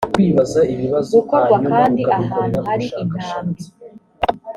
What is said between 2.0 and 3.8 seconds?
ahantu hari intambi